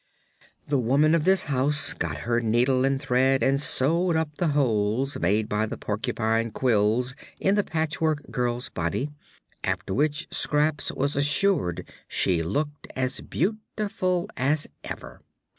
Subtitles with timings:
[0.67, 5.19] The woman of this house got her needle and thread and sewed up the holes
[5.19, 9.11] made by the porcupine quills in the Patchwork Girl's body,
[9.63, 15.21] after which Scraps was assured she looked as beautiful as ever.